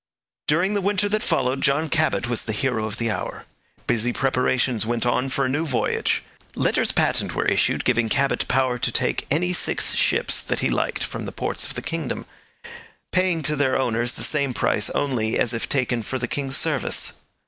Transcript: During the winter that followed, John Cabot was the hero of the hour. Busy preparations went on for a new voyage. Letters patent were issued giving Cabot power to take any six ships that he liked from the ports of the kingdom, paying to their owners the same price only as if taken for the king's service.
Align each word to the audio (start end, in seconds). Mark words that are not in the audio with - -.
During 0.47 0.73
the 0.73 0.81
winter 0.81 1.07
that 1.09 1.21
followed, 1.21 1.61
John 1.61 1.87
Cabot 1.87 2.27
was 2.27 2.45
the 2.45 2.53
hero 2.53 2.85
of 2.85 2.97
the 2.97 3.11
hour. 3.11 3.45
Busy 3.85 4.11
preparations 4.11 4.83
went 4.83 5.05
on 5.05 5.29
for 5.29 5.45
a 5.45 5.47
new 5.47 5.63
voyage. 5.63 6.23
Letters 6.55 6.91
patent 6.91 7.35
were 7.35 7.45
issued 7.45 7.85
giving 7.85 8.09
Cabot 8.09 8.47
power 8.47 8.79
to 8.79 8.91
take 8.91 9.27
any 9.29 9.53
six 9.53 9.93
ships 9.93 10.41
that 10.43 10.61
he 10.61 10.71
liked 10.71 11.03
from 11.03 11.25
the 11.25 11.31
ports 11.31 11.67
of 11.67 11.75
the 11.75 11.83
kingdom, 11.83 12.25
paying 13.11 13.43
to 13.43 13.55
their 13.55 13.77
owners 13.77 14.13
the 14.13 14.23
same 14.23 14.55
price 14.55 14.89
only 14.95 15.37
as 15.37 15.53
if 15.53 15.69
taken 15.69 16.01
for 16.01 16.17
the 16.17 16.27
king's 16.27 16.57
service. 16.57 17.13